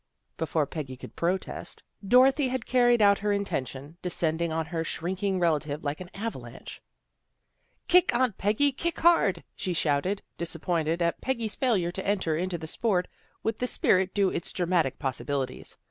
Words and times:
Before 0.35 0.65
Peggy 0.65 0.97
could 0.97 1.15
protest, 1.15 1.83
Dorothy 2.03 2.47
had 2.47 2.65
carried 2.65 3.03
out 3.03 3.19
her 3.19 3.31
intention, 3.31 3.97
descending 4.01 4.51
on 4.51 4.65
her 4.65 4.83
shrinking 4.83 5.39
relative 5.39 5.83
like 5.83 6.01
an 6.01 6.09
avalanche." 6.15 6.81
Kick, 7.87 8.11
Aunt 8.15 8.35
Peggy! 8.35 8.71
Kick 8.71 9.01
hard!" 9.01 9.43
she 9.55 9.73
shouted, 9.73 10.23
dis 10.39 10.55
appointed 10.55 11.03
at 11.03 11.21
Peggy's 11.21 11.53
failure 11.53 11.91
to 11.91 12.03
enter 12.07 12.35
into 12.35 12.57
the 12.57 12.65
sport, 12.65 13.07
with 13.43 13.59
the 13.59 13.67
spirit 13.67 14.15
due 14.15 14.29
its 14.29 14.51
dramatic 14.51 14.97
possibili 14.97 15.45
ties. 15.59 15.77